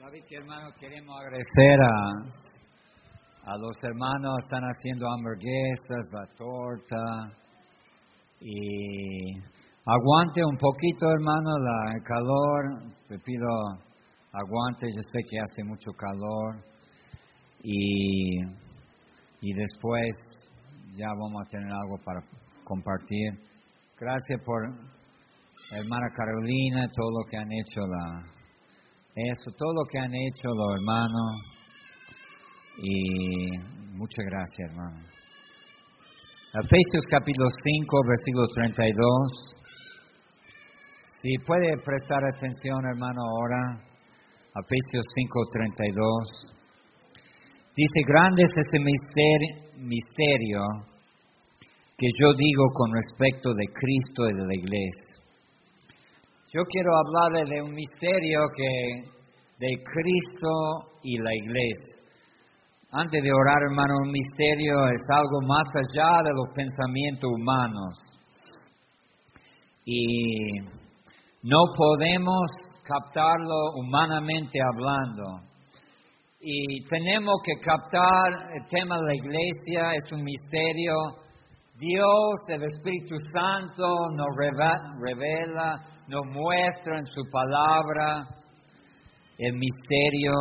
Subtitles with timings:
[0.00, 7.36] Sabes que hermano, queremos agradecer a, a los hermanos, están haciendo hamburguesas, la torta
[8.40, 9.34] y
[9.84, 13.46] aguante un poquito hermano la, el calor, te pido
[14.32, 16.64] aguante, yo sé que hace mucho calor
[17.62, 18.40] y,
[19.42, 20.16] y después
[20.96, 22.22] ya vamos a tener algo para
[22.64, 23.34] compartir.
[23.98, 24.64] Gracias por
[25.72, 28.39] hermana Carolina, todo lo que han hecho la,
[29.28, 31.28] eso, todo lo que han hecho los hermanos.
[32.78, 33.58] Y
[33.96, 35.06] muchas gracias, hermano.
[36.52, 39.50] Efesios capítulo 5, versículo 32.
[41.20, 43.90] Si puede prestar atención, hermano, ahora.
[44.50, 46.50] Efesios 5, 32.
[47.76, 50.90] Dice, grande es misterio, misterio
[51.96, 55.16] que yo digo con respecto de Cristo y de la iglesia.
[56.52, 59.19] Yo quiero hablarle de un misterio que
[59.60, 62.00] de Cristo y la iglesia.
[62.92, 67.94] Antes de orar, hermano, un misterio es algo más allá de los pensamientos humanos.
[69.84, 70.58] Y
[71.42, 72.50] no podemos
[72.82, 75.46] captarlo humanamente hablando.
[76.40, 80.94] Y tenemos que captar el tema de la iglesia, es un misterio.
[81.78, 88.39] Dios, el Espíritu Santo, nos revela nos muestra en su palabra
[89.40, 90.32] el misterio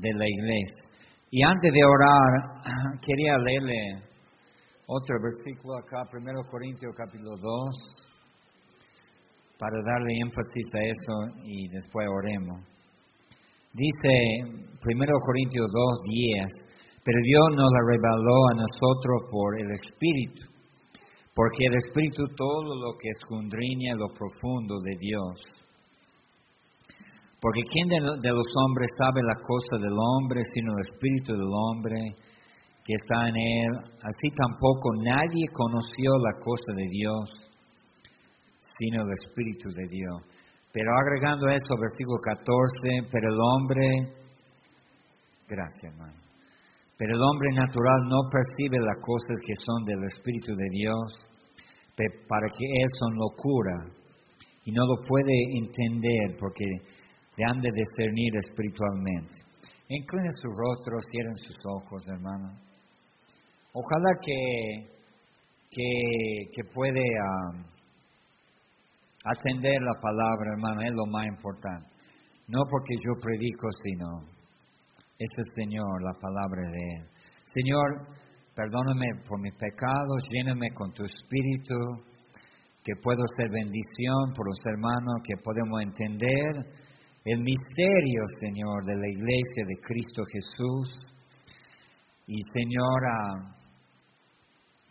[0.00, 0.82] de la iglesia.
[1.30, 4.02] Y antes de orar, quería leerle
[4.86, 7.40] otro versículo acá, 1 Corintios capítulo 2,
[9.58, 12.60] para darle énfasis a eso y después oremos.
[13.72, 14.12] Dice
[14.44, 16.52] 1 Corintios 2, 10,
[17.02, 20.54] pero Dios nos la reveló a nosotros por el Espíritu
[21.34, 25.63] porque el Espíritu todo lo que escudriña lo profundo de Dios.
[27.44, 28.00] Porque ¿quién de,
[28.32, 32.16] los hombres sabe la cosa del hombre sino el Espíritu del hombre
[32.82, 33.72] que está en él?
[34.00, 37.28] Así tampoco nadie conoció la cosa de Dios
[38.80, 40.24] sino el Espíritu de Dios.
[40.72, 43.86] Pero agregando eso, versículo 14, pero el hombre,
[45.46, 46.16] gracias hermano,
[46.96, 51.12] pero el hombre natural no percibe las cosas que son del Espíritu de Dios,
[52.26, 53.84] para que él son locura
[54.64, 56.64] y no lo puede entender porque
[57.36, 59.40] le han de discernir espiritualmente.
[59.88, 62.58] Incline su rostro, cierren sus ojos, hermano.
[63.72, 64.86] Ojalá que,
[65.70, 67.02] que, que puede
[69.24, 71.88] atender la palabra, hermano, es lo más importante.
[72.48, 74.06] No porque yo predico, sino
[75.18, 77.08] es el Señor, la palabra de Él.
[77.46, 78.06] Señor,
[78.54, 81.74] Perdóname por mis pecados, lléname con tu espíritu,
[82.84, 86.64] que puedo ser bendición por los hermanos, que podemos entender
[87.24, 91.08] el misterio, Señor, de la iglesia de Cristo Jesús.
[92.26, 93.56] Y Señora,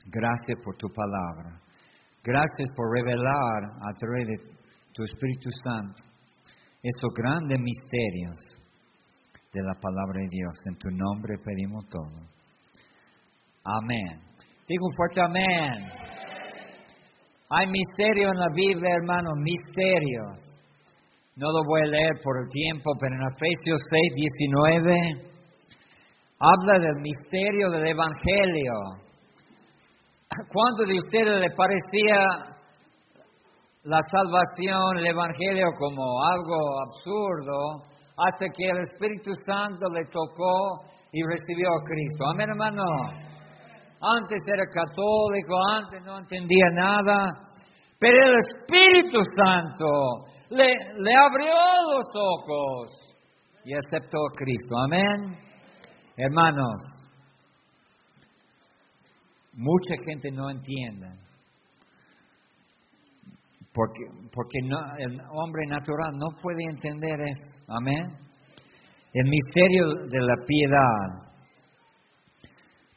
[0.06, 1.62] gracias por tu palabra.
[2.24, 4.38] Gracias por revelar a través de
[4.94, 6.04] tu Espíritu Santo
[6.82, 8.38] esos grandes misterios
[9.54, 10.54] de la palabra de Dios.
[10.66, 12.28] En tu nombre pedimos todo.
[13.64, 14.22] Amén.
[14.68, 15.88] Digo un fuerte amén.
[17.50, 20.53] Hay misterio en la Biblia, hermano, misterios.
[21.36, 25.34] No lo voy a leer por el tiempo, pero en Efesios 6, 19
[26.38, 28.74] habla del misterio del Evangelio.
[30.30, 32.22] ¿Cuántos de ustedes le parecía
[33.86, 37.82] la salvación, el Evangelio como algo absurdo,
[38.14, 42.26] hasta que el Espíritu Santo le tocó y recibió a Cristo?
[42.30, 42.84] Amén, hermano.
[44.02, 47.34] Antes era católico, antes no entendía nada,
[48.04, 51.54] pero el Espíritu Santo le, le abrió
[51.90, 53.16] los ojos
[53.64, 54.78] y aceptó a Cristo.
[54.78, 55.38] Amén.
[56.18, 56.82] Hermanos,
[59.54, 61.08] mucha gente no entiende.
[63.74, 64.04] Porque,
[64.34, 67.64] porque no, el hombre natural no puede entender eso.
[67.70, 68.18] Amén.
[69.14, 71.24] El misterio de la piedad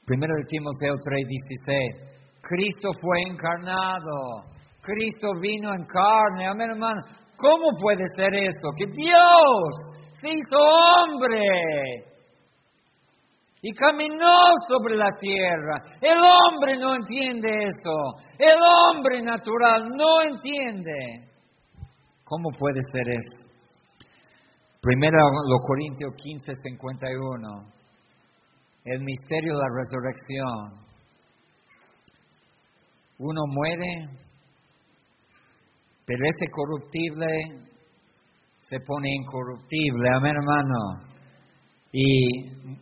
[0.06, 2.40] Primero de Timoteo 3:16.
[2.40, 4.55] Cristo fue encarnado.
[4.86, 6.46] Cristo vino en carne.
[6.46, 7.02] Amén, hermano.
[7.36, 8.68] ¿Cómo puede ser esto?
[8.78, 9.74] Que Dios
[10.14, 11.42] se hizo hombre
[13.62, 15.82] y caminó sobre la tierra.
[16.00, 17.94] El hombre no entiende eso.
[18.38, 21.28] El hombre natural no entiende.
[22.24, 23.46] ¿Cómo puede ser eso?
[24.80, 25.18] Primero
[25.48, 27.76] los Corintios 15, 51
[28.86, 30.86] el misterio de la resurrección.
[33.18, 34.08] Uno muere,
[36.06, 37.26] pero ese corruptible
[38.60, 41.16] se pone incorruptible, amén hermano.
[41.92, 42.76] Y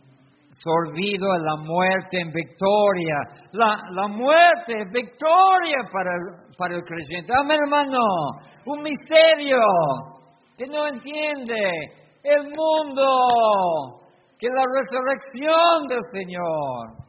[0.67, 3.17] olvido la muerte en victoria.
[3.51, 6.09] La, la muerte es victoria para
[6.57, 7.33] para el creyente.
[7.37, 7.99] Amén, hermano.
[8.65, 9.59] Un misterio
[10.57, 11.55] que no entiende
[12.23, 14.01] el mundo,
[14.37, 17.04] que la resurrección del Señor.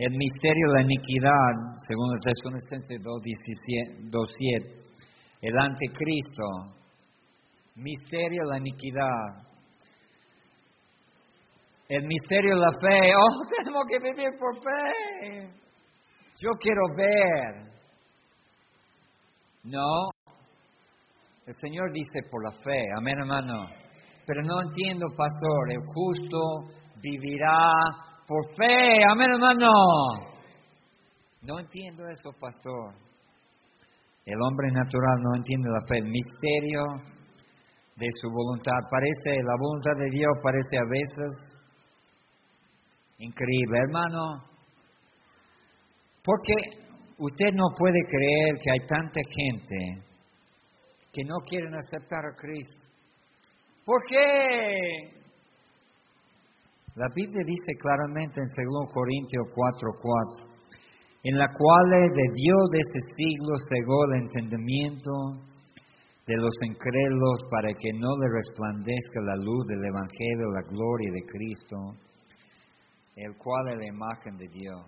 [0.00, 4.64] El misterio de la iniquidad, según el Tesalonicenses 2.7,
[5.42, 6.46] el anticristo,
[7.76, 9.50] misterio de la iniquidad
[11.90, 13.12] el misterio de la fe.
[13.16, 15.50] Oh, tenemos que vivir por fe.
[16.40, 17.72] Yo quiero ver.
[19.64, 20.08] No.
[21.46, 22.84] El Señor dice por la fe.
[22.96, 23.64] Amén, hermano.
[24.24, 25.72] Pero no entiendo, pastor.
[25.72, 26.38] El justo
[27.02, 27.72] vivirá
[28.30, 29.02] por fe.
[29.10, 29.68] Amén, hermano.
[31.42, 32.94] No entiendo eso, pastor.
[34.24, 35.98] El hombre natural no entiende la fe.
[35.98, 36.80] El misterio
[37.96, 38.78] de su voluntad.
[38.88, 41.60] Parece, la voluntad de Dios parece a veces
[43.18, 44.44] Increíble, hermano.
[46.24, 46.54] Porque
[47.18, 50.06] usted no puede creer que hay tanta gente
[51.12, 52.86] que no quieren aceptar a Cristo.
[53.84, 55.19] ¿Por qué?
[57.00, 60.44] La Biblia dice claramente en 2 Corintios 4:4,
[61.24, 65.10] en la cual de Dios de ese siglo cegó el entendimiento
[66.26, 71.24] de los incrédulos para que no le resplandezca la luz del Evangelio, la gloria de
[71.24, 71.76] Cristo
[73.16, 74.86] el cual es la imagen de Dios.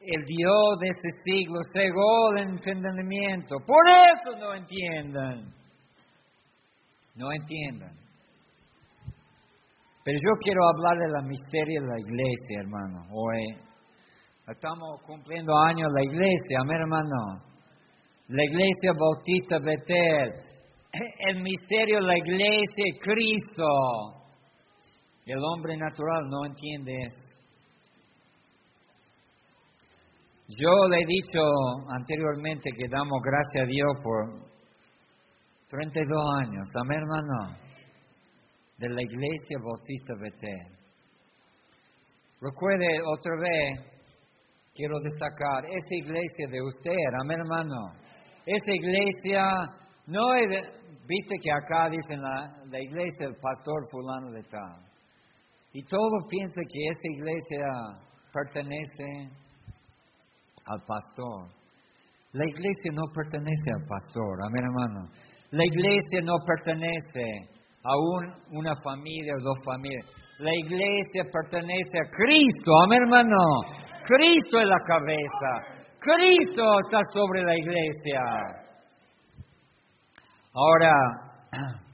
[0.00, 3.56] El Dios de ese siglo cegó el entendimiento.
[3.66, 5.52] Por eso no entiendan.
[7.16, 7.99] No entiendan.
[10.10, 13.06] Pero yo quiero hablar de la misterio de la iglesia, hermano.
[13.12, 13.46] Hoy
[14.48, 17.44] estamos cumpliendo años la iglesia, amén, hermano.
[18.26, 20.32] La iglesia bautista Betel.
[21.28, 23.68] El misterio de la iglesia, Cristo.
[25.26, 27.06] El hombre natural no entiende.
[30.48, 31.40] Yo le he dicho
[31.88, 34.40] anteriormente que damos gracias a Dios por
[35.68, 37.69] 32 años, amén hermano,
[38.80, 40.72] de la iglesia bautista Betel.
[42.40, 43.80] Recuerde otra vez,
[44.74, 47.92] quiero destacar, esa iglesia de usted, amén hermano,
[48.46, 49.42] esa iglesia
[50.06, 50.48] no es,
[51.06, 54.80] viste que acá dicen la, la iglesia del pastor fulano de tal.
[55.74, 57.66] Y todo piensa que esa iglesia
[58.32, 59.28] pertenece
[60.64, 61.50] al pastor.
[62.32, 65.10] La iglesia no pertenece al pastor, amén hermano.
[65.50, 67.92] La iglesia no pertenece a
[68.50, 70.06] una familia o dos familias.
[70.38, 73.36] La iglesia pertenece a Cristo, amén hermano.
[74.04, 75.86] Cristo es la cabeza.
[75.98, 78.20] Cristo está sobre la iglesia.
[80.52, 80.92] Ahora,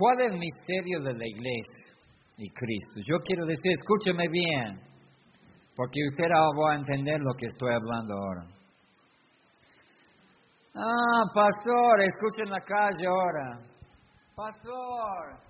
[0.00, 1.84] ¿Cuál es el misterio de la iglesia
[2.38, 3.00] y Cristo?
[3.06, 4.80] Yo quiero decir, escúcheme bien,
[5.76, 8.59] porque usted va a entender lo que estoy hablando ahora.
[10.74, 13.58] Ah, pastor, escuchen la calle ahora.
[14.36, 15.40] Pastor,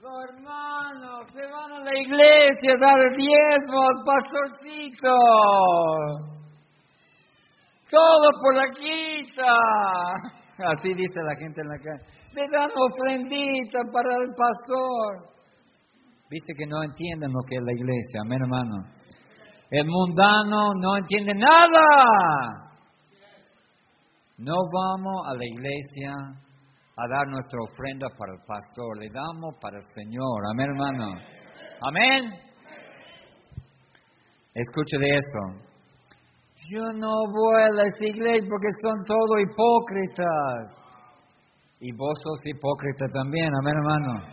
[0.00, 5.16] los hermanos se van a la iglesia a dar el diezmo al pastorcito.
[7.90, 9.54] Todo por la quita.
[10.72, 15.32] Así dice la gente en la calle le dan ofrendita para el pastor.
[16.30, 18.76] Viste que no entienden lo que es la iglesia, amén hermano.
[19.70, 22.71] El mundano no entiende nada.
[24.42, 29.76] No vamos a la iglesia a dar nuestra ofrenda para el pastor, le damos para
[29.78, 31.14] el Señor, amén hermano.
[31.86, 32.24] Amén.
[34.52, 35.70] Escuche de eso.
[36.74, 40.82] Yo no voy a las iglesias porque son todos hipócritas.
[41.78, 44.26] Y vos sos hipócrita también, amén hermano.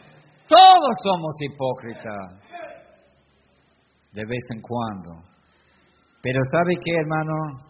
[0.48, 2.50] Todos somos hipócritas.
[4.14, 5.22] De vez en cuando.
[6.24, 7.69] Pero ¿sabe qué, hermano?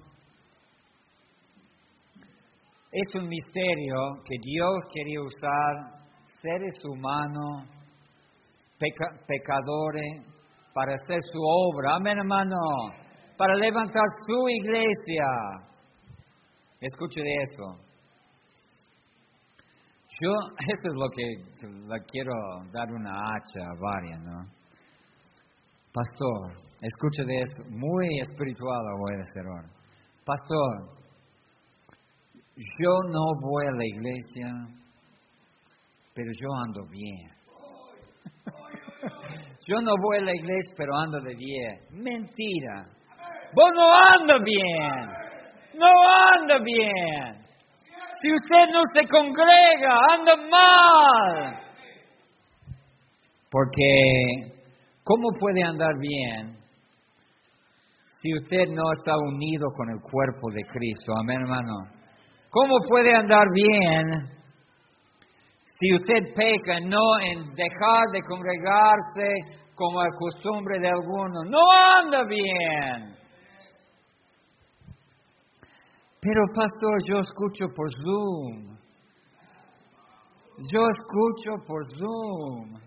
[2.92, 6.00] Es un misterio que Dios quería usar
[6.42, 7.68] seres humanos,
[8.80, 10.26] pecadores,
[10.74, 11.98] para hacer su obra.
[11.98, 12.56] Amén, hermano.
[13.38, 15.26] Para levantar su iglesia.
[16.82, 17.90] Escuche de eso.
[20.22, 22.34] Yo, esto es lo que la quiero
[22.72, 24.60] dar una hacha a varias, ¿no?
[25.94, 29.70] Pastor, escucha de esto, muy espiritual voy a decir ahora.
[30.26, 30.99] Pastor,
[32.60, 34.48] yo no voy a la iglesia,
[36.14, 37.30] pero yo ando bien.
[39.66, 41.80] yo no voy a la iglesia, pero ando de bien.
[41.92, 42.86] Mentira.
[43.54, 45.08] Vos no anda bien.
[45.76, 45.88] No
[46.34, 47.42] anda bien.
[48.22, 51.60] Si usted no se congrega, anda mal.
[53.50, 54.62] Porque,
[55.04, 56.58] ¿cómo puede andar bien
[58.22, 61.14] si usted no está unido con el cuerpo de Cristo?
[61.22, 61.99] Amén, hermano.
[62.52, 64.28] ¿Cómo puede andar bien
[65.64, 71.46] si usted peca no en dejar de congregarse como la costumbre de algunos?
[71.48, 73.16] No anda bien.
[76.22, 78.78] Pero pastor, yo escucho por Zoom.
[80.74, 82.80] Yo escucho por Zoom.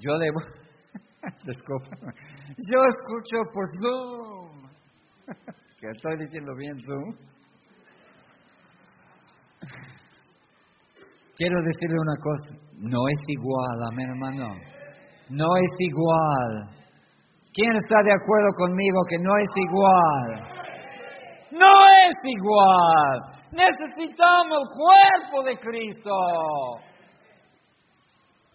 [0.00, 0.40] yo debo...
[2.70, 4.70] Yo escucho por Zoom.
[5.88, 7.14] estoy diciendo bien Zoom.
[11.36, 14.54] Quiero decirle una cosa, no es igual, amén hermano.
[15.30, 16.80] No es igual.
[17.52, 20.60] ¿Quién está de acuerdo conmigo que no es igual?
[21.52, 23.40] No es igual.
[23.52, 26.10] Necesitamos el cuerpo de Cristo.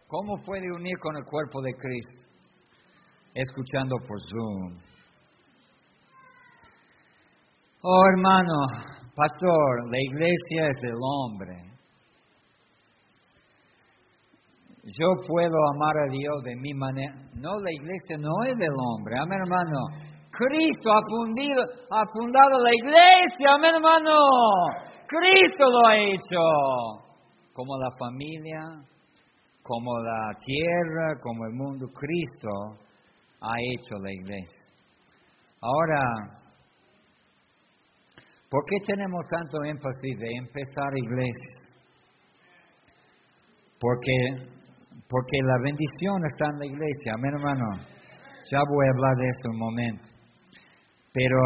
[0.07, 2.27] ¿Cómo puede unir con el cuerpo de Cristo?
[3.33, 4.94] Escuchando por Zoom.
[7.87, 8.65] Oh hermano,
[9.15, 11.53] pastor, la iglesia es del hombre.
[14.85, 17.13] Yo puedo amar a Dios de mi manera.
[17.35, 19.13] No, la iglesia no es del hombre.
[19.19, 19.77] Amén, hermano.
[20.31, 21.61] Cristo ha, fundido,
[21.91, 23.53] ha fundado la iglesia.
[23.53, 24.17] Amén, hermano.
[25.05, 26.41] Cristo lo ha hecho.
[27.53, 28.63] Como la familia,
[29.61, 31.85] como la tierra, como el mundo.
[31.93, 32.49] Cristo
[33.41, 34.65] ha hecho la iglesia.
[35.61, 36.44] Ahora,
[38.55, 41.59] ¿por qué tenemos tanto énfasis de empezar iglesias?
[43.77, 44.15] Porque
[45.09, 47.65] porque la bendición está en la iglesia, amén hermano.
[48.49, 50.07] Ya voy a hablar de eso un momento.
[51.11, 51.37] Pero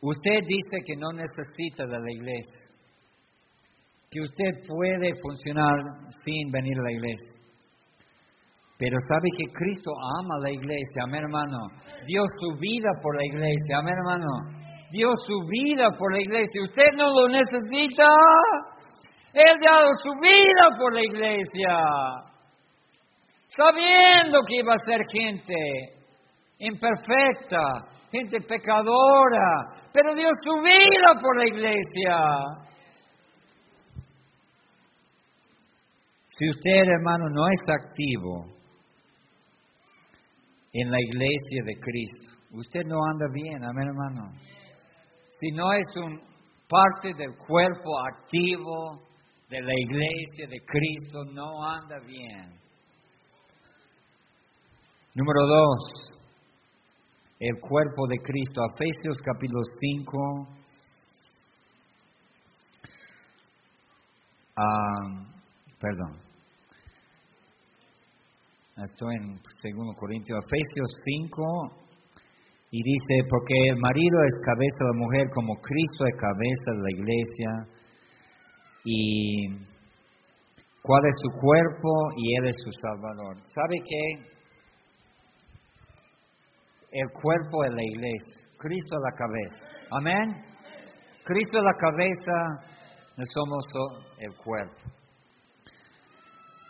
[0.00, 2.68] usted dice que no necesita de la iglesia,
[4.10, 5.76] que usted puede funcionar
[6.24, 7.41] sin venir a la iglesia.
[8.82, 11.70] Pero sabe que Cristo ama la iglesia, amén hermano.
[12.04, 14.26] Dio su vida por la iglesia, amén hermano.
[14.90, 16.64] Dio su vida por la iglesia.
[16.64, 18.08] Usted no lo necesita.
[19.34, 21.78] Él dado su vida por la iglesia,
[23.56, 25.54] sabiendo que iba a ser gente
[26.58, 32.18] imperfecta, gente pecadora, pero dio su vida por la iglesia.
[36.30, 38.61] Si usted, hermano, no es activo
[40.72, 44.30] en la iglesia de Cristo, usted no anda bien, amén, hermano.
[45.40, 46.20] Si no es un
[46.68, 49.02] parte del cuerpo activo,
[49.50, 52.58] de la iglesia de Cristo no anda bien.
[55.14, 56.12] Número dos,
[57.38, 58.62] el cuerpo de Cristo.
[58.64, 60.48] Efesios capítulo 5.
[64.56, 65.26] Ah,
[65.78, 66.31] perdón.
[68.74, 71.82] Estoy en 2 Corintios, Efesios 5,
[72.70, 76.80] y dice, porque el marido es cabeza de la mujer como Cristo es cabeza de
[76.80, 77.50] la iglesia
[78.84, 79.48] y
[80.80, 83.36] cuál es su cuerpo y Él es su Salvador.
[83.54, 84.04] ¿Sabe qué?
[86.92, 89.66] El cuerpo es la iglesia, Cristo es la cabeza.
[89.90, 90.44] Amén.
[91.24, 92.32] Cristo es la cabeza,
[93.18, 93.64] no somos
[94.18, 95.01] el cuerpo.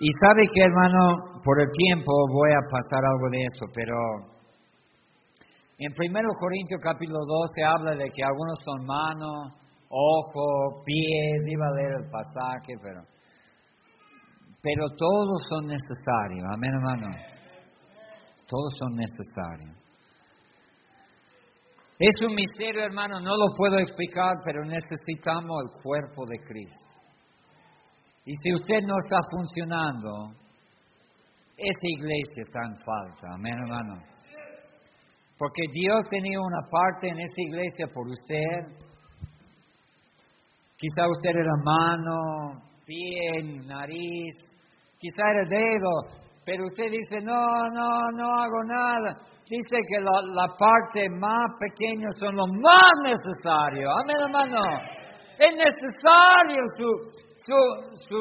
[0.05, 3.95] Y sabe que hermano, por el tiempo voy a pasar algo de eso, pero
[5.79, 9.55] en 1 Corintios capítulo 12 habla de que algunos son manos,
[9.89, 13.03] ojo, pies, iba a leer el pasaje, pero,
[14.61, 17.07] pero todos son necesarios, amén hermano,
[18.49, 19.79] todos son necesarios.
[22.01, 26.92] Es un misterio, hermano, no lo puedo explicar, pero necesitamos el cuerpo de Cristo.
[28.25, 30.35] Y si usted no está funcionando,
[31.57, 34.03] esa iglesia está en falta, amén hermano.
[35.39, 38.83] Porque Dios tenía una parte en esa iglesia por usted,
[40.83, 44.35] Quizá usted era mano, pie, nariz,
[44.99, 45.93] quizá era dedo,
[46.45, 49.15] pero usted dice, no, no, no hago nada.
[49.49, 53.91] Dice que la, parte más pequeña son lo más necesario.
[53.93, 54.61] Amén, hermano.
[55.39, 56.87] Es necesario su,
[57.47, 58.19] su, su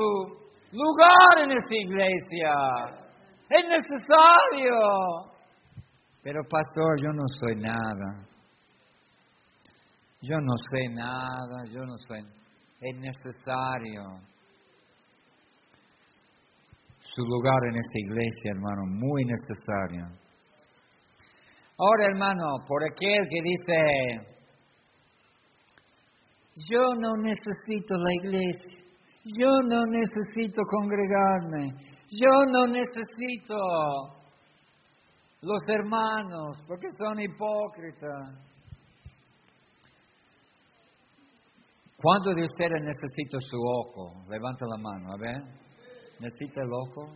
[0.71, 2.53] lugar en esa iglesia.
[3.49, 4.79] Es necesario.
[6.23, 8.27] Pero pastor, yo no soy nada.
[10.21, 12.21] Yo no sé nada, yo no soy
[12.81, 14.19] es necesario.
[17.13, 20.05] su lugar en esta iglesia, hermano, muy necesario.
[21.77, 24.31] Ahora, hermano, por aquel que dice,
[26.69, 28.80] yo no necesito la iglesia,
[29.23, 31.73] yo no necesito congregarme,
[32.09, 33.55] yo no necesito
[35.41, 38.51] los hermanos porque son hipócritas.
[41.97, 44.23] ¿Cuántos de ustedes necesita su ojo?
[44.27, 45.43] Levanta la mano, a ver.
[46.19, 47.13] ¿Necesita el ojo?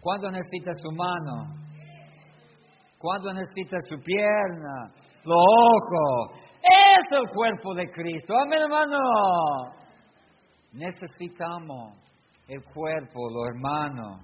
[0.00, 1.54] ¿Cuándo necesita su mano?
[2.98, 4.90] ¿Cuándo necesita su pierna?
[5.24, 6.40] Los ojos.
[6.62, 8.34] Es el cuerpo de Cristo.
[8.38, 8.98] Amén, hermano.
[10.78, 11.98] Necesitamos
[12.46, 14.20] el cuerpo, los hermanos.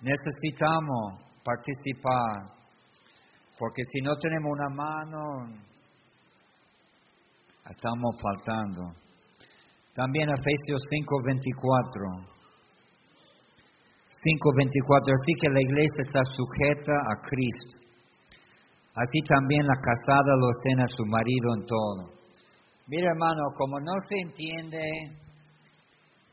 [0.00, 2.54] Necesitamos participar.
[3.58, 5.18] Porque si no tenemos una mano,
[7.68, 8.94] estamos faltando.
[9.92, 12.30] También Efesios 5:24.
[14.22, 15.12] 5:24.
[15.18, 17.78] Así que la iglesia está sujeta a Cristo.
[18.94, 22.20] Así también la casada lo estén a su marido en todo.
[22.86, 24.80] Mira hermano, como no se entiende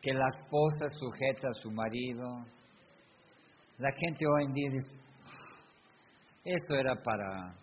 [0.07, 2.45] que la esposa sujeta a su marido,
[3.77, 4.95] la gente hoy en día dice,
[6.45, 7.53] eso era para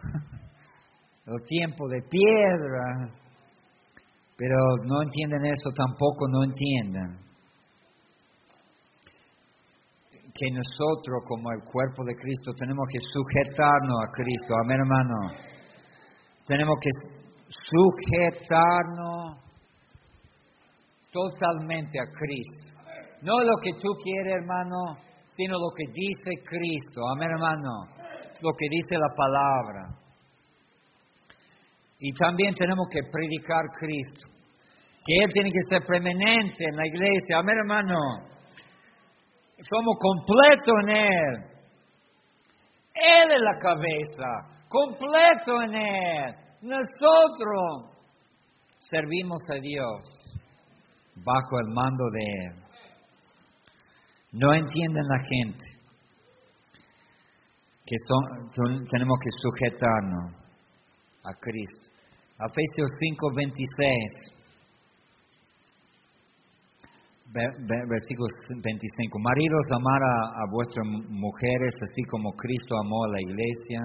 [1.26, 3.12] el tiempo de piedra,
[4.34, 7.18] pero no entienden eso tampoco, no entienden
[10.32, 15.32] que nosotros como el cuerpo de Cristo tenemos que sujetarnos a Cristo, amén hermano.
[16.46, 16.88] Tenemos que
[17.68, 19.49] sujetarnos
[21.12, 22.80] totalmente a Cristo.
[23.22, 24.96] No lo que tú quieres, hermano,
[25.36, 27.02] sino lo que dice Cristo.
[27.14, 27.86] Amén, hermano.
[28.40, 30.00] Lo que dice la palabra.
[31.98, 34.28] Y también tenemos que predicar Cristo.
[35.04, 37.38] Que Él tiene que ser preeminente en la iglesia.
[37.38, 37.96] Amén, hermano.
[39.68, 41.50] Somos completos en Él.
[42.94, 44.64] Él es la cabeza.
[44.68, 46.34] Completo en Él.
[46.62, 47.96] Nosotros
[48.90, 50.19] servimos a Dios
[51.24, 52.54] bajo el mando de Él.
[54.32, 55.80] No entienden la gente
[57.84, 60.34] que son, tenemos que sujetarnos
[61.24, 61.90] a Cristo.
[62.38, 64.30] Efesios 5, 26.
[67.32, 69.18] Versículo 25.
[69.18, 73.80] Maridos, amar a, a vuestras mujeres así como Cristo amó a la iglesia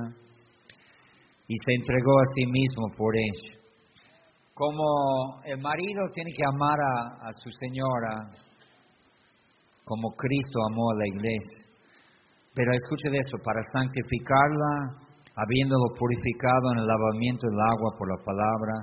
[1.47, 3.64] y se entregó a sí mismo por ella.
[4.55, 8.23] Como el marido tiene que amar a, su señora,
[9.83, 11.59] como Cristo amó a la iglesia.
[12.55, 14.95] Pero escuche de eso, para santificarla,
[15.35, 18.73] habiéndolo purificado en el lavamiento del agua por la palabra,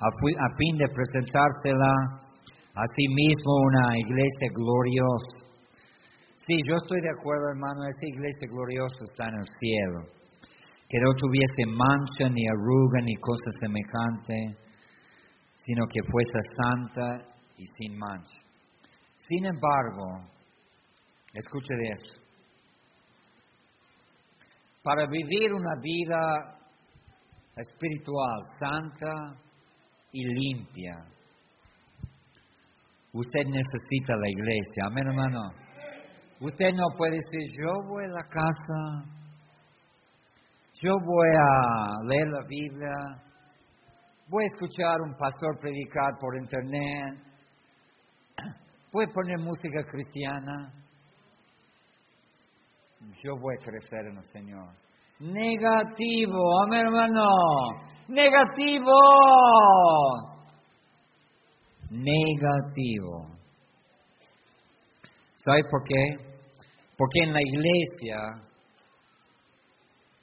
[0.00, 1.92] a, fin de presentársela
[2.72, 5.36] a sí mismo una iglesia gloriosa.
[6.48, 10.00] Sí, yo estoy de acuerdo, hermano, esa iglesia gloriosa está en el cielo,
[10.88, 14.69] que no tuviese mancha, ni arruga, ni cosa semejante,
[15.70, 17.24] sino que fuese santa
[17.56, 18.42] y sin mancha.
[19.28, 20.26] Sin embargo,
[21.32, 22.20] Escuche de eso.
[24.82, 26.58] Para vivir una vida
[27.56, 29.40] espiritual, santa
[30.12, 30.96] y limpia,
[33.12, 34.86] usted necesita la iglesia.
[34.86, 35.50] Amén, hermano.
[36.40, 39.04] Usted no puede decir, yo voy a la casa,
[40.82, 42.92] yo voy a leer la Biblia,
[44.44, 47.18] a escuchar un pastor predicar por internet,
[49.04, 50.80] a poner música cristiana
[53.22, 54.68] yo voy a crecer en el Señor.
[55.20, 57.28] Negativo, amén hermano.
[58.08, 58.98] Negativo.
[61.90, 63.26] Negativo.
[65.44, 66.38] ¿Sabe por qué?
[66.96, 68.49] Porque en la iglesia,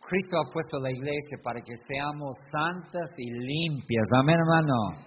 [0.07, 4.07] Cristo ha puesto la iglesia para que seamos santas y limpias.
[4.15, 5.03] Amén hermano.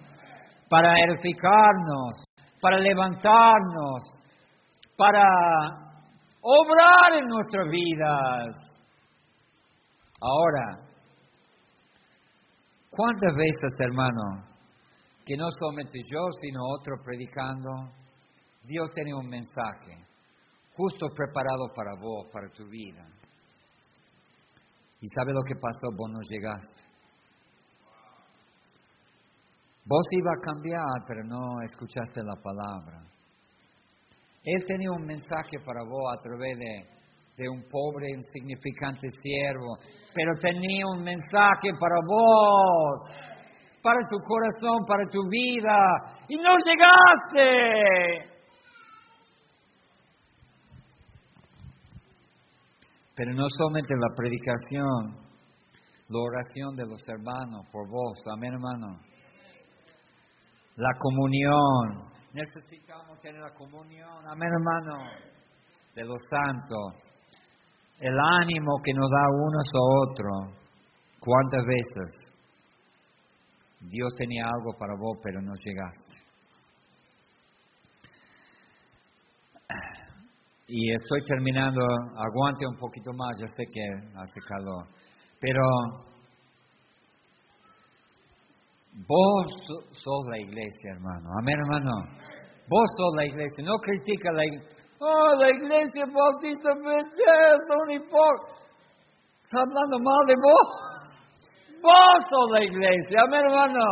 [0.69, 2.13] Para edificarnos,
[2.61, 4.03] para levantarnos,
[4.95, 5.23] para
[6.41, 8.55] obrar en nuestras vidas.
[10.21, 10.87] Ahora,
[12.91, 14.45] ¿cuántas veces, hermano,
[15.25, 17.69] que no solamente yo, sino otro predicando,
[18.65, 19.97] Dios tiene un mensaje
[20.75, 23.03] justo preparado para vos, para tu vida?
[25.01, 25.89] ¿Y sabe lo que pasó?
[25.97, 26.91] Vos no llegaste.
[29.83, 33.01] Vos iba a cambiar, pero no escuchaste la palabra.
[34.43, 39.73] Él tenía un mensaje para vos a través de, un pobre, insignificante siervo,
[40.13, 43.01] pero tenía un mensaje para vos,
[43.81, 45.77] para tu corazón, para tu vida,
[46.29, 48.30] y no llegaste.
[53.21, 55.13] Pero no solamente la predicación,
[56.09, 58.99] la oración de los hermanos por vos, amén hermano.
[60.75, 65.03] La comunión, necesitamos tener la comunión, amén hermano,
[65.93, 66.95] de los santos.
[67.99, 70.57] El ánimo que nos da unos a otros.
[71.19, 72.33] ¿Cuántas veces
[73.81, 76.20] Dios tenía algo para vos, pero no llegaste?
[80.73, 81.81] Y estoy terminando,
[82.15, 83.83] aguante un poquito más, ya sé que
[84.15, 84.87] hace calor.
[85.41, 85.61] Pero
[89.05, 89.47] vos
[90.01, 91.27] sos la iglesia, hermano.
[91.41, 91.91] Amén, hermano.
[92.69, 93.65] Vos sos la iglesia.
[93.65, 94.77] No critica la iglesia.
[95.01, 98.61] Oh, la iglesia bautista son hipócritas.
[99.43, 100.69] Está hablando mal de vos.
[101.83, 103.23] Vos sos la iglesia.
[103.27, 103.83] Amén, hermano.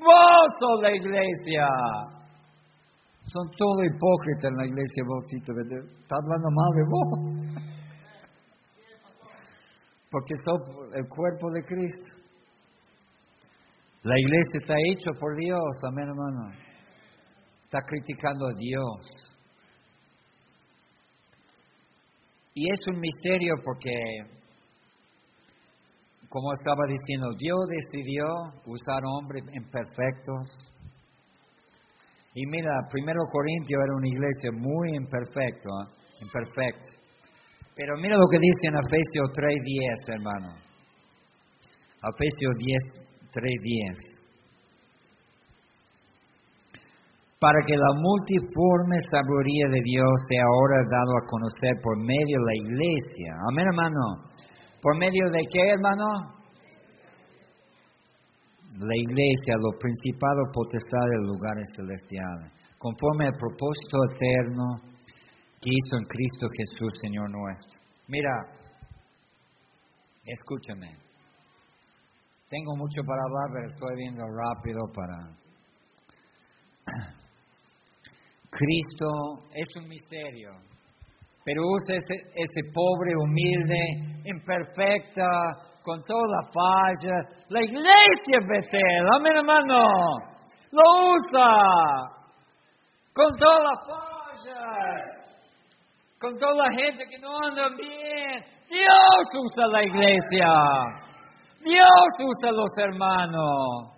[0.00, 1.68] Vos sos la iglesia.
[3.32, 5.52] Son todos hipócritas en la iglesia bautista.
[6.00, 7.10] Está hablando mal de vos.
[10.10, 10.60] Porque sos
[10.94, 12.14] el cuerpo de Cristo.
[14.02, 15.60] La iglesia está hecha por Dios,
[15.90, 16.50] amén hermano.
[17.64, 19.18] Está criticando a Dios.
[22.54, 23.92] Y es un misterio porque,
[26.30, 28.24] como estaba diciendo, Dios decidió
[28.64, 30.67] usar hombres imperfectos
[32.34, 35.70] y mira, primero Corintio era una iglesia muy imperfecta,
[36.20, 36.90] imperfecta.
[37.74, 40.50] Pero mira lo que dice en Efesios 3.10, hermano.
[41.98, 42.54] Efesios
[43.32, 44.18] 3.10.
[47.40, 52.46] Para que la multiforme sabiduría de Dios sea ahora dado a conocer por medio de
[52.46, 53.30] la iglesia.
[53.50, 54.26] Amén, hermano.
[54.82, 56.37] ¿Por medio de qué, hermano?
[58.78, 64.64] La iglesia, los principados potestades de lugares celestiales, conforme al propósito eterno
[65.60, 67.80] que hizo en Cristo Jesús, Señor nuestro.
[68.06, 68.30] Mira,
[70.24, 70.96] escúchame.
[72.48, 75.16] Tengo mucho para hablar, pero estoy viendo rápido para...
[78.50, 79.08] Cristo
[79.52, 80.52] es un misterio,
[81.44, 87.16] pero usa ese, ese pobre, humilde, imperfecta, con toda la falla.
[87.48, 89.86] La iglesia Betel, amén hermano,
[90.70, 91.48] lo usa
[93.14, 95.00] con todas las fallas,
[96.20, 98.44] con toda la gente que no anda bien.
[98.68, 100.52] Dios usa la iglesia,
[101.64, 103.94] Dios usa los hermanos.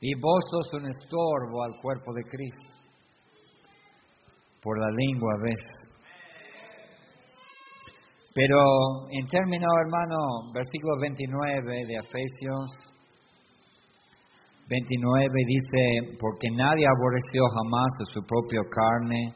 [0.00, 2.76] Y vos sos un estorbo al cuerpo de Cristo.
[4.62, 5.87] Por la lengua a.
[8.38, 8.62] Pero
[9.10, 10.16] en términos, hermano,
[10.54, 12.70] versículo 29 de Efesios
[14.68, 19.34] 29 dice, porque nadie aborreció jamás a su propia carne,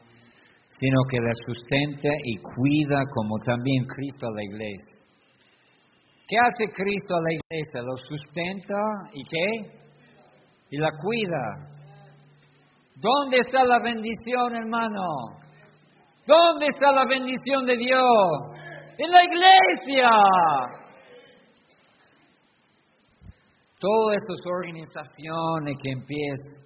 [0.79, 5.03] sino que la sustenta y cuida como también Cristo a la iglesia.
[6.25, 7.81] ¿Qué hace Cristo a la iglesia?
[7.81, 8.79] Lo sustenta
[9.11, 9.49] y qué?
[10.69, 11.43] Y la cuida.
[12.95, 15.03] ¿Dónde está la bendición, hermano?
[16.25, 18.52] ¿Dónde está la bendición de Dios?
[18.97, 20.09] En la iglesia.
[23.79, 26.63] Todas esas organizaciones que empiezan,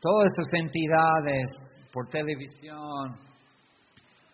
[0.00, 1.48] todas esas entidades
[1.92, 3.30] por televisión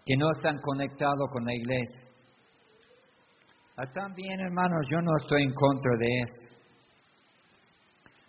[0.04, 2.06] que no están conectados con la iglesia.
[3.92, 6.56] También, hermanos, yo no estoy en contra de eso.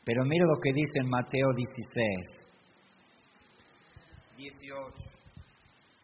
[0.04, 2.48] Pero mira lo que dice en Mateo 16,
[4.38, 5.07] 18.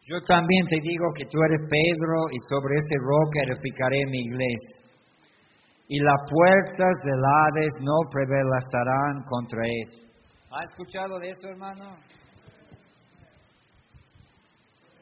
[0.06, 4.84] Yo también te digo que tú eres Pedro y sobre ese roca edificaré mi iglesia.
[5.88, 10.04] Y las puertas del Hades no prevalecerán contra él.
[10.50, 11.96] ¿Ha escuchado de eso, hermano?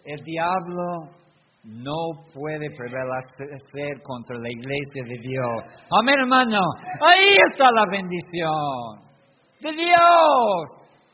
[0.04, 1.10] El diablo
[1.64, 5.86] no puede prevalecer contra la iglesia de Dios.
[5.98, 6.60] Amén, hermano.
[7.00, 9.02] Ahí está la bendición
[9.60, 10.66] de Dios.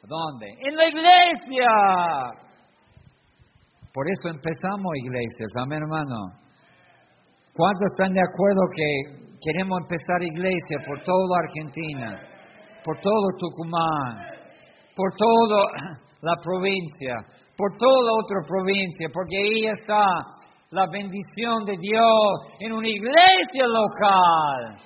[0.02, 0.46] ¿Dónde?
[0.60, 2.47] En la iglesia.
[3.92, 6.16] Por eso empezamos iglesias, amén hermano.
[7.54, 12.20] ¿Cuántos están de acuerdo que queremos empezar iglesias por toda Argentina,
[12.84, 14.28] por todo Tucumán,
[14.94, 17.16] por toda la provincia,
[17.56, 19.08] por toda otra provincia?
[19.12, 20.04] Porque ahí está
[20.70, 22.28] la bendición de Dios
[22.60, 24.76] en una iglesia local.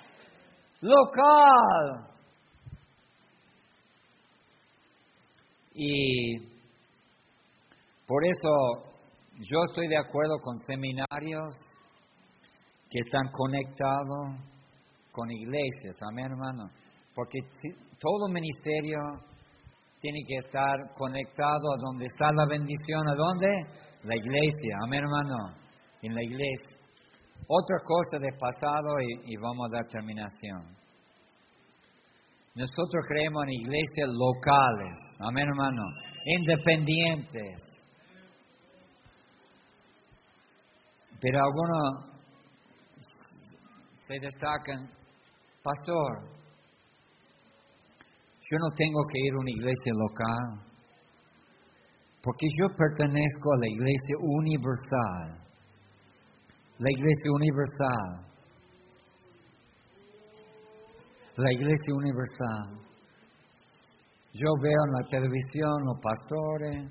[0.80, 2.08] Local.
[5.74, 6.38] Y
[8.06, 8.91] por eso
[9.40, 11.54] yo estoy de acuerdo con seminarios
[12.90, 14.36] que están conectados
[15.10, 16.70] con iglesias, amén hermano,
[17.14, 17.38] porque
[17.98, 18.98] todo ministerio
[20.00, 23.48] tiene que estar conectado a donde está la bendición, ¿a dónde?
[24.04, 25.54] La iglesia, amén hermano,
[26.02, 26.78] en la iglesia.
[27.46, 30.76] Otra cosa de pasado y, y vamos a dar terminación.
[32.54, 35.82] Nosotros creemos en iglesias locales, amén hermano,
[36.26, 37.71] independientes.
[41.22, 42.12] Pero algunos
[44.08, 44.90] se destacan,
[45.62, 46.32] pastor,
[48.40, 50.66] yo no tengo que ir a una iglesia local,
[52.24, 55.46] porque yo pertenezco a la iglesia universal.
[56.78, 58.26] La iglesia universal.
[61.36, 62.82] La iglesia universal.
[64.32, 66.90] Yo veo en la televisión los pastores,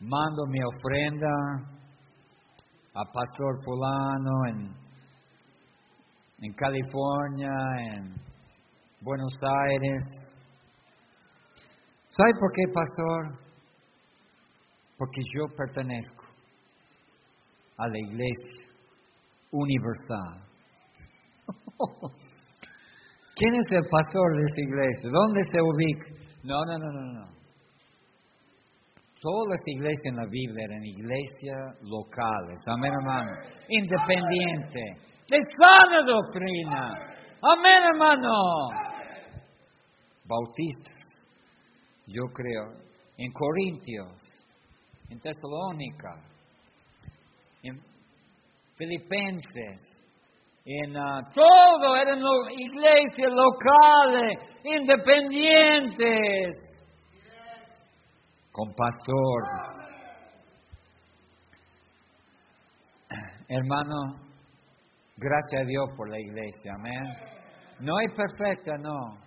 [0.00, 1.73] mando mi ofrenda
[2.94, 4.72] a pastor fulano en,
[6.42, 7.50] en California,
[7.90, 8.14] en
[9.00, 10.02] Buenos Aires.
[12.08, 13.38] ¿Sabe por qué, pastor?
[14.96, 16.24] Porque yo pertenezco
[17.78, 18.70] a la iglesia
[19.50, 20.44] universal.
[23.34, 25.10] ¿Quién es el pastor de esta iglesia?
[25.10, 26.06] ¿Dónde se ubica?
[26.44, 27.33] No, no, no, no, no.
[29.24, 33.30] Todas las iglesias en la Biblia eran iglesias locales, amén hermano,
[33.70, 34.80] independiente,
[35.30, 36.92] de sana doctrina,
[37.40, 38.68] amén hermano.
[40.26, 41.16] Bautistas,
[42.06, 42.74] yo creo,
[43.16, 44.12] en Corintios,
[45.08, 46.20] en Tesalónica,
[47.62, 47.80] en
[48.76, 49.80] Filipenses,
[50.66, 56.73] en uh, todo eran iglesias locales, independientes,
[58.54, 59.42] con pastor.
[63.48, 63.96] Hermano,
[65.16, 67.02] gracias a Dios por la iglesia, amén.
[67.80, 69.18] No es perfecta, no.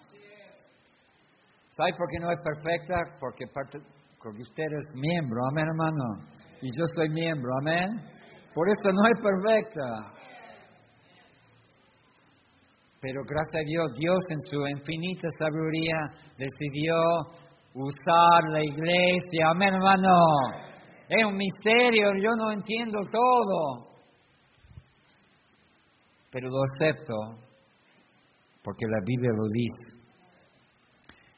[1.72, 2.96] ¿Sabe por qué no es perfecta?
[3.20, 6.04] Porque, porque usted es miembro, amén, hermano.
[6.62, 7.90] Y yo soy miembro, amén.
[8.56, 10.18] Por eso no es perfecta.
[13.02, 16.96] Pero gracias a Dios, Dios en su infinita sabiduría decidió
[17.78, 19.50] usar la iglesia.
[19.52, 20.10] Amén, hermano.
[21.08, 23.88] Es un misterio, yo no entiendo todo.
[26.32, 27.14] Pero lo acepto
[28.64, 29.98] porque la Biblia lo dice.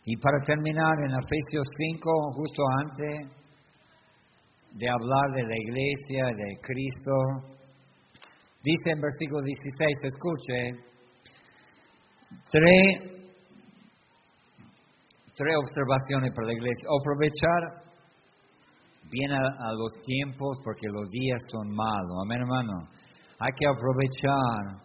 [0.05, 3.39] Y para terminar, en Efesios 5, justo antes
[4.71, 7.11] de hablar de la iglesia, de Cristo,
[8.63, 10.89] dice en versículo 16, escuche,
[12.49, 13.18] tres,
[15.39, 16.83] tres observaciones para la iglesia.
[16.91, 17.61] Aprovechar
[19.07, 22.11] bien a, a, los tiempos porque los días son malos.
[22.27, 22.75] Amén, hermano.
[23.39, 24.83] Hay que aprovechar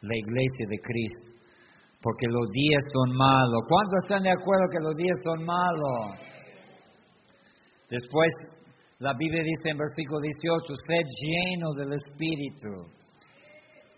[0.00, 1.32] la iglesia de Cristo
[2.02, 3.60] porque los días son malos.
[3.68, 6.18] ¿Cuántos están de acuerdo que los días son malos?
[7.88, 8.32] Después,
[8.98, 12.90] la Biblia dice en versículo 18, sed llenos del Espíritu.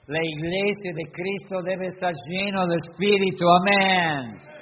[0.07, 3.47] La iglesia de Cristo debe estar lleno del Espíritu.
[3.49, 4.54] Amén.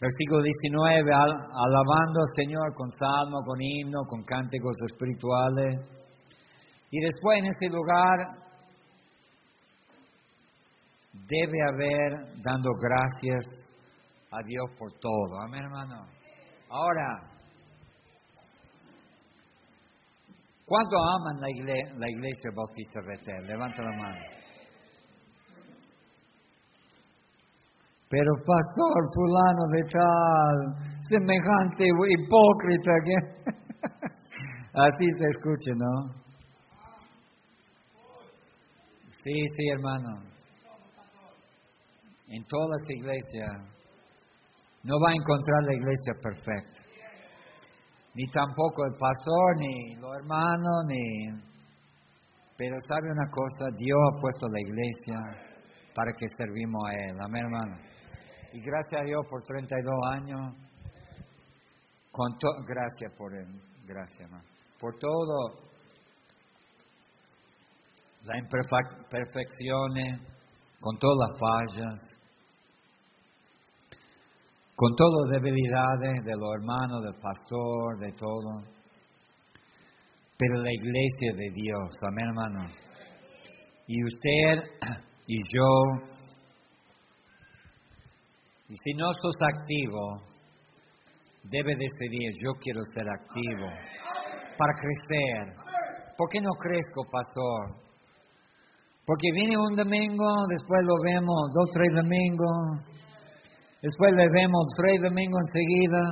[0.00, 5.80] Versículo 19, alabando al Señor con salmo, con himno, con cánticos espirituales.
[6.90, 8.16] Y después en este lugar
[11.26, 13.44] debe haber dando gracias
[14.30, 15.40] a Dios por todo.
[15.42, 16.06] Amén, hermano.
[16.70, 17.22] Ahora,
[20.64, 23.46] ¿cuánto aman la iglesia, la iglesia Bautista Betel?
[23.48, 24.37] Levanta la mano.
[28.10, 30.56] Pero pastor fulano de tal,
[31.08, 33.16] semejante hipócrita que...
[34.80, 35.92] Así se escucha, ¿no?
[39.24, 40.38] Sí, sí, hermano
[42.30, 43.50] en todas las iglesias,
[44.84, 46.80] no va a encontrar la iglesia perfecta.
[48.14, 51.48] Ni tampoco el pastor, ni los hermanos, ni...
[52.56, 55.16] Pero sabe una cosa, Dios ha puesto la iglesia
[55.94, 57.16] para que servimos a Él.
[57.20, 57.76] Amén, hermano.
[58.52, 60.56] Y gracias a Dios por 32 años.
[62.10, 62.32] Con
[62.66, 63.46] gracias por Él.
[63.86, 64.44] Gracias, hermano.
[64.80, 65.68] Por todo
[68.24, 70.20] las imperfecciones,
[70.80, 72.18] con todas las fallas,
[74.74, 78.62] con todas las debilidades de los hermanos, del pastor, de todo.
[80.36, 82.70] Pero la iglesia de Dios, amén hermano.
[83.86, 84.62] Y usted
[85.26, 86.17] y yo,
[88.68, 90.22] y si no sos activo,
[91.44, 93.66] debe decidir, yo quiero ser activo
[94.58, 95.54] para crecer.
[96.16, 97.82] ¿Por qué no crezco, pastor?
[99.06, 102.98] Porque viene un domingo, después lo vemos dos, tres domingos,
[103.80, 106.02] Después le vemos tres domingos enseguida.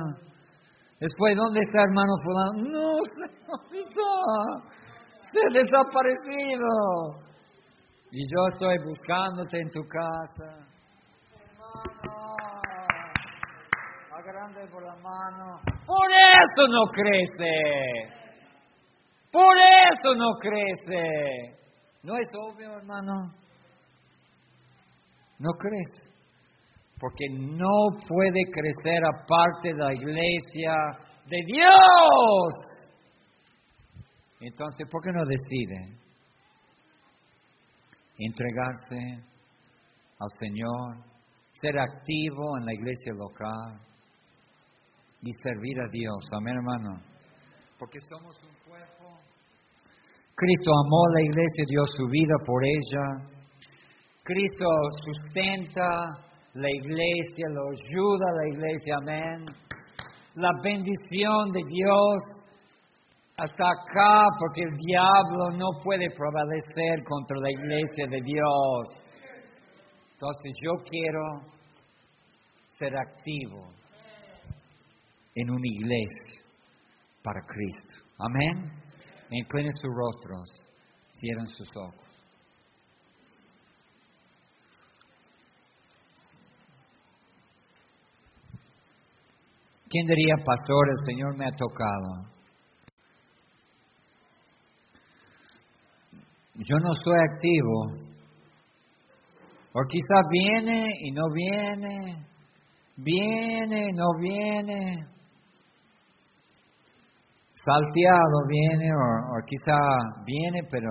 [1.01, 2.53] Después, ¿dónde está hermano fulano?
[2.71, 4.13] No está.
[5.31, 6.67] Se ha desaparecido.
[8.11, 10.65] Y yo estoy buscándote en tu casa.
[11.35, 12.35] Hermano,
[14.27, 15.61] grande por la mano.
[15.85, 17.53] Por eso no crece.
[19.31, 21.57] Por eso no crece.
[22.03, 23.33] ¿No es obvio, hermano?
[25.39, 26.07] No crece
[26.99, 30.73] porque no puede crecer aparte de la iglesia
[31.27, 32.53] de Dios.
[34.39, 35.95] Entonces, ¿por qué no decide
[38.17, 38.97] entregarse
[40.19, 41.05] al Señor,
[41.51, 43.86] ser activo en la iglesia local
[45.21, 46.23] y servir a Dios?
[46.33, 47.01] Amén, hermano.
[47.77, 49.19] Porque somos un cuerpo.
[50.35, 53.37] Cristo amó la iglesia, dio su vida por ella.
[54.23, 54.67] Cristo
[55.05, 55.89] sustenta
[56.53, 59.45] la iglesia, lo ayuda la iglesia, amén.
[60.35, 62.47] La bendición de Dios
[63.37, 69.07] hasta acá, porque el diablo no puede prevalecer contra la iglesia de Dios.
[70.13, 71.21] Entonces yo quiero
[72.75, 73.76] ser activo
[75.39, 76.41] en una iglesia
[77.23, 77.93] para Cristo.
[78.17, 78.71] Amén.
[79.29, 80.49] Inclinen sus rostros,
[81.19, 82.07] cierren sus ojos.
[89.89, 92.37] ¿Quién diría, pastor, el Señor me ha tocado?
[96.55, 98.07] Yo no soy activo.
[99.73, 102.25] O quizá viene y no viene,
[102.97, 105.16] viene y no viene,
[107.67, 109.75] salteado viene, o, quizá
[110.25, 110.89] viene pero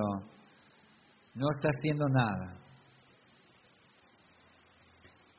[1.35, 2.53] no está haciendo nada.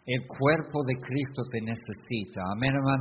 [0.06, 2.42] El cuerpo de Cristo te necesita.
[2.54, 2.96] Amén, hermano.